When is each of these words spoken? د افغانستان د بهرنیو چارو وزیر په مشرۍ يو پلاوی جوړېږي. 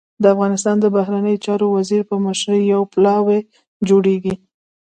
د 0.21 0.23
افغانستان 0.35 0.75
د 0.79 0.85
بهرنیو 0.95 1.43
چارو 1.45 1.67
وزیر 1.77 2.01
په 2.09 2.15
مشرۍ 2.25 2.61
يو 2.73 2.81
پلاوی 2.93 3.39
جوړېږي. 3.87 4.33